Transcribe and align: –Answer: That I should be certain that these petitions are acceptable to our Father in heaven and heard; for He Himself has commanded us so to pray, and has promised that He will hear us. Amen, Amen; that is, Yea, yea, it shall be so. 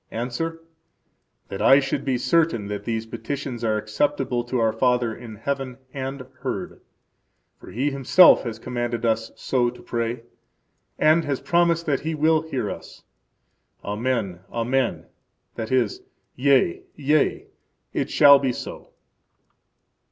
–Answer: 0.09 0.63
That 1.49 1.61
I 1.61 1.79
should 1.79 2.03
be 2.03 2.17
certain 2.17 2.69
that 2.69 2.85
these 2.85 3.05
petitions 3.05 3.63
are 3.63 3.77
acceptable 3.77 4.43
to 4.45 4.57
our 4.57 4.73
Father 4.73 5.13
in 5.15 5.35
heaven 5.35 5.77
and 5.93 6.25
heard; 6.39 6.81
for 7.59 7.69
He 7.69 7.91
Himself 7.91 8.41
has 8.41 8.57
commanded 8.57 9.05
us 9.05 9.31
so 9.35 9.69
to 9.69 9.83
pray, 9.83 10.23
and 10.97 11.23
has 11.25 11.39
promised 11.39 11.85
that 11.85 11.99
He 11.99 12.15
will 12.15 12.41
hear 12.41 12.67
us. 12.71 13.03
Amen, 13.85 14.39
Amen; 14.51 15.05
that 15.53 15.71
is, 15.71 16.01
Yea, 16.35 16.81
yea, 16.95 17.45
it 17.93 18.09
shall 18.09 18.39
be 18.39 18.51
so. 18.53 18.89